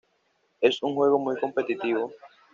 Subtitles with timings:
[0.61, 2.11] Es un juego muy competitivo.